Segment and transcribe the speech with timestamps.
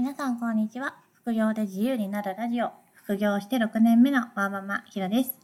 [0.00, 0.94] 皆さんこんにちは。
[1.12, 2.70] 副業で自由になるラジオ。
[2.94, 5.34] 副業して6年目のワーママひろです。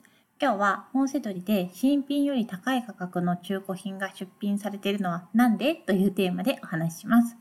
[0.40, 5.74] 今日は本セドリで新品より高い価格の中古品が出品されているのは何で？
[5.74, 7.36] というテーマでお話しします。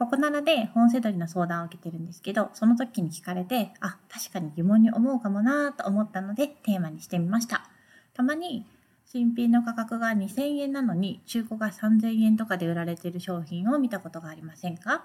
[0.00, 7.70] ここならで本セドリの相談を受けてるんですけど、その時に聞かれて、あ、確かに疑問に思うかもなと思ったのでテーマにしてみました。
[8.14, 8.66] たまに
[9.06, 15.04] 新品の価格が2000円なのに中古が3000円とかで売られている商品を見たことがありませんか？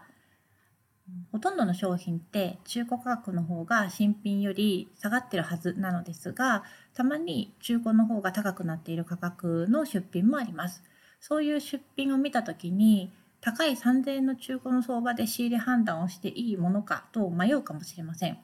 [1.32, 10.84] ほとんどの商品って中古価格の方が新品より下がってるはずなのですがたまに中古の方が高くなっている価格の出品もあります。
[11.20, 13.12] そういう出品を見た時に
[13.42, 18.38] 高い3000円の中古の相場で仕入れ判断をしていいものかと迷うかもしれません。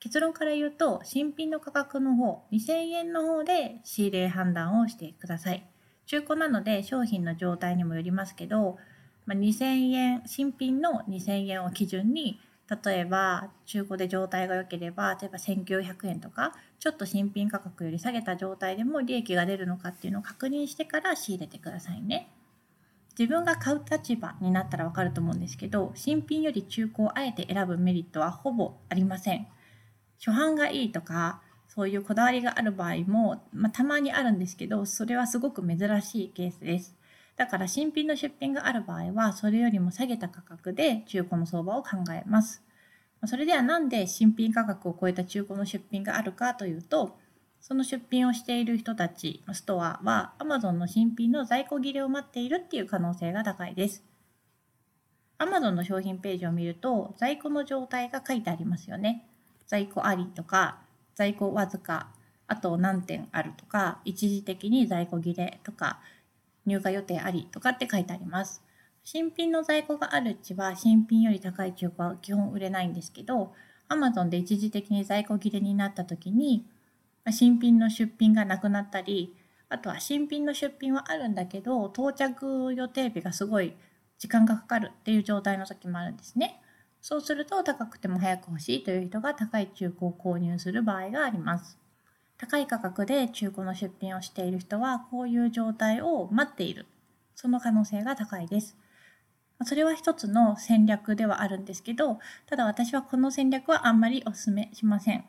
[0.00, 5.64] 結論から言うと新品の価格の方2000円の方で仕入れ判断をしてください。
[6.06, 8.78] 中古なので商品の状態にもよりますけど
[9.26, 12.40] まあ、2000円新品の2000円を基準に
[12.84, 22.30] 例えば中古で状態が良ければ例えば1900円とかちょっと新品価格より下げた状態でも利益が出るのかっていうのを確認してから仕入れてくださいね。
[23.18, 29.46] 自分が買う立場になったらわかると思うんですけど新品より中古をあえて選ぶメリットはほぼありません。
[30.18, 36.96] 初版がいいとかそういうこだわりがある場合も、まあ、たまにあるんですけどそれはすごく珍しいケースです。
[37.36, 42.62] だから新品の出品がある場合は、それよりも下げた価格で中古の相場を考えます。
[43.26, 47.18] それではなんで新品価格を超えた中古の出品があるかというと、
[47.60, 54.04] その出品をしている人たち、ストアは Amazon の新品の在庫切れを待っているっていう可能性が高いです。
[55.38, 59.26] Amazon の商品ページを見ると、在庫の状態が書いてありますよね。
[59.66, 60.80] 在庫ありとか、
[61.14, 62.10] 在庫わずか、
[62.46, 66.00] あと何点あるとか、一時的に在庫切れとか、
[66.66, 68.62] 入荷予定ありとかって書いてあります。
[69.04, 73.52] 新品の在庫があるうちは新品より高い中古は基本売れないんですけど
[73.90, 76.66] Amazon で一時的に在庫切れになった時に
[77.30, 79.36] 新品の出品がなくなったり
[79.68, 83.74] あとは新品の出品はあるんだけど到着予定日がすごい
[84.18, 86.62] 時間がかかるっていう状態の時もあるんですね。
[87.02, 91.78] そうすると高くても早く欲しいという人が高い中古を購入する場合があります。
[92.36, 96.86] 高い価格で中古の出品をしている人はこういう状態を待っている。
[97.34, 98.76] その可能性が高いです。
[99.64, 105.24] それは一つの戦略ではあるんですけどただ私はこの戦略はあんまりお勧めしません。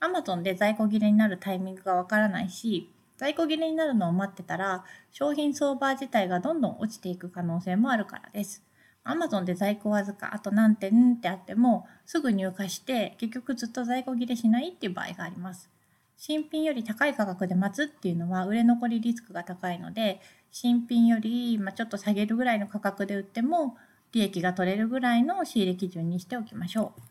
[0.00, 8.62] Amazon で在庫切れになるタイミングがわからないし在庫切れになるのを待ってたら商品相場自体がどんどん落ちていく可能性もあるからです。
[9.04, 15.73] Amazon で在庫わずかあと何点ってあってもすぐ入荷して結局ずっと在庫切れしないっていう場合があります。
[16.16, 20.20] 新品より高い価格で待つっていうのは売れ残りリスクが高いので
[20.50, 23.76] 新品よりまちょっと下げるぐらいの価格で売っても
[24.12, 27.02] 利益が取れるぐらいの仕入れ基準にしておきましょう。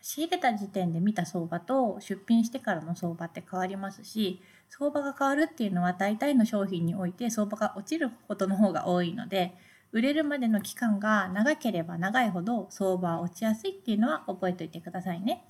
[0.00, 9.54] 仕入れた時点で見た相場と出品してからの相場って変わりますし相場が変わるっていうのは大体の商品において相場が落ちることの方が多いので
[9.90, 15.44] 売れるまでの期間が長ければ長いほど相場は落ちやすいっていうのは覚えておいてくださいね。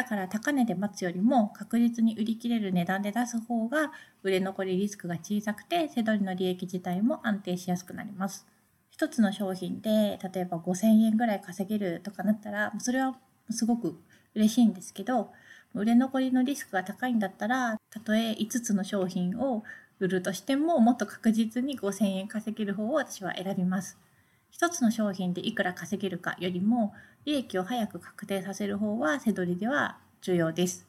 [0.00, 8.46] だから高値で待つよりも確実に売り切れる値段で出す方が売れ残りリスクが小さくて背取りの利益自体も安定しやすくなります。
[8.88, 13.14] 一つの商品で例えば5000円ぐらい稼げるとかなったらそれは
[13.50, 14.00] すごく
[14.34, 15.32] 嬉しいんですけど
[15.74, 19.64] 売れ残りのリスクが高いんだったらたとえ5つの商品を
[19.98, 23.98] 売るとしてももっと確実に5000円稼げる方を私は選びます。
[24.50, 26.92] 一つの商品でいくら稼げるかよりも
[27.24, 30.86] 利益を早く確定させる方は背取りでは重要です。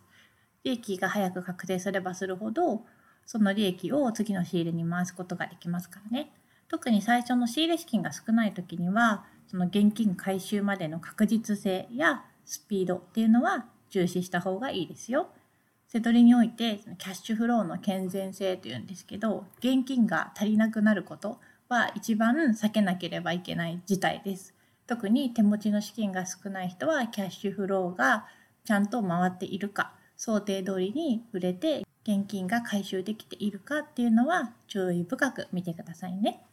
[0.63, 2.85] 利益が早く確定すればするほど
[3.25, 6.31] その利益を次の仕入れに回すことができますからね。
[6.67, 15.29] 特に最初の仕入れ資金が少ない時にはその現金回収までの確実性やスピードっていうのは重視した方がいいですよ。
[15.87, 21.41] 背取りにおいてキャッシュフローの健全性というんですけど現金が足りなくなること
[21.71, 24.53] は一番避けなければいけない事態です。
[24.87, 28.25] 特に手持ちの資金が少ない人はキャッシュフローが
[28.65, 36.43] ちゃんと回っているか想定通りに売れて現金が回収できているかっていうのは注意深く見てくださいね。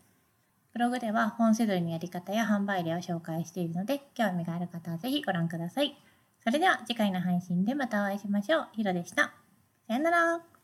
[0.72, 5.96] ブログでは本セドリのやり方や販売例を紹介しているので興味がある方はぜひご覧ください。
[6.44, 8.68] それでは次回の配信でまたお会いしましょう。
[8.74, 9.32] ひろでした。
[9.88, 10.57] さよなら。